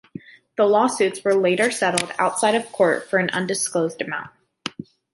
The 0.57 0.65
lawsuits 0.65 1.23
were 1.23 1.35
later 1.35 1.69
settled 1.69 2.11
outside 2.17 2.55
of 2.55 2.71
court 2.71 3.07
for 3.07 3.19
an 3.19 3.29
undisclosed 3.29 4.01
amount. 4.01 4.31